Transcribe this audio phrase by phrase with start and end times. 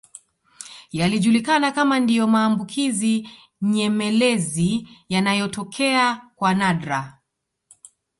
[0.91, 3.29] Yalijulikana kama ndio maambukizi
[3.61, 7.17] nyemelezi yanayotokea kwa nadra